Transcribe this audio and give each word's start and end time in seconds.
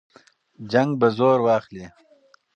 جنګ 0.71 0.89
به 0.99 1.07
زور 1.17 1.39
واخلي. 1.45 1.85